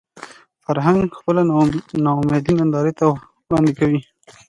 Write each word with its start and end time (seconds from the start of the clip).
فرهنګ 0.63 1.01
خپله 1.19 1.41
ناامیدي 2.05 2.53
نندارې 2.59 2.93
ته 2.99 3.03
وړاندې 3.47 3.71
کوي 3.79 3.99